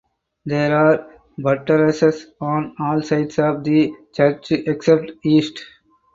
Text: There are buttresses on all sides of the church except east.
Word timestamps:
There 0.45 0.75
are 0.75 1.07
buttresses 1.37 2.25
on 2.41 2.73
all 2.79 3.03
sides 3.03 3.37
of 3.37 3.63
the 3.63 3.93
church 4.15 4.47
except 4.51 5.11
east. 5.23 5.63